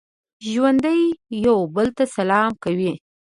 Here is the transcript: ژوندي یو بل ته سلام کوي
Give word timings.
ژوندي 0.49 0.99
یو 1.45 1.57
بل 1.75 1.87
ته 1.97 2.03
سلام 2.15 2.51
کوي 2.63 2.91